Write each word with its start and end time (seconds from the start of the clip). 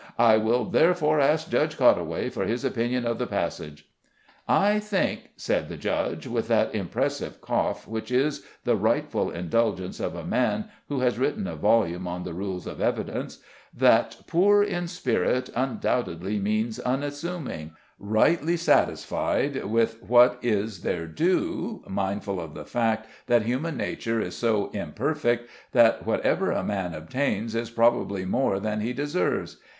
"I 0.17 0.35
will 0.37 0.65
therefore 0.65 1.19
ask 1.19 1.47
Judge 1.51 1.77
Cottaway 1.77 2.29
for 2.31 2.45
his 2.45 2.65
opinion 2.65 3.05
of 3.05 3.19
the 3.19 3.27
passage." 3.27 3.87
"I 4.47 4.79
think," 4.79 5.29
said 5.37 5.69
the 5.69 5.77
judge, 5.77 6.25
with 6.25 6.47
that 6.47 6.73
impressive 6.73 7.39
cough 7.39 7.87
which 7.87 8.09
is 8.09 8.43
the 8.63 8.75
rightful 8.75 9.29
indulgence 9.29 9.99
of 9.99 10.15
a 10.15 10.25
man 10.25 10.65
who 10.89 11.01
has 11.01 11.19
written 11.19 11.45
a 11.45 11.55
volume 11.55 12.07
on 12.07 12.23
the 12.23 12.33
rules 12.33 12.65
of 12.65 12.81
evidence, 12.81 13.43
"that 13.77 14.17
'poor 14.25 14.63
in 14.63 14.87
spirit' 14.87 15.51
undoubtedly 15.55 16.39
means 16.39 16.79
unassuming, 16.79 17.73
rightly 17.99 18.57
satisfied 18.57 19.65
with 19.65 20.01
what 20.01 20.39
is 20.41 20.81
their 20.81 21.05
due, 21.05 21.83
mindful 21.87 22.41
of 22.41 22.55
the 22.55 22.65
fact 22.65 23.07
that 23.27 23.43
human 23.43 23.77
nature 23.77 24.19
is 24.19 24.35
so 24.35 24.71
imperfect 24.73 25.47
that 25.73 26.07
whatever 26.07 26.49
a 26.51 26.63
man 26.63 26.95
obtains 26.95 27.53
is 27.53 27.69
probably 27.69 28.25
more 28.25 28.59
than 28.59 28.79
he 28.79 28.93
deserves. 28.93 29.57